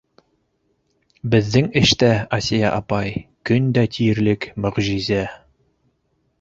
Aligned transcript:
Беҙҙең 1.35 1.67
эштә, 1.83 2.09
Асия 2.39 2.73
апай, 2.79 3.13
көн 3.53 3.71
дә 3.79 3.87
тиерлек 3.99 4.51
мөғжизә. 4.67 5.25